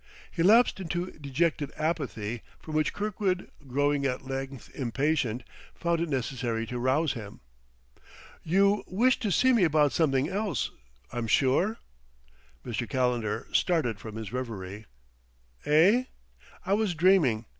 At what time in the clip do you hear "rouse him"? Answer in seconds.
6.79-7.39